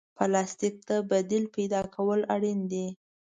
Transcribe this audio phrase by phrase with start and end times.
[0.17, 2.87] پلاستيک ته د بدیل پیدا کول اړین دي.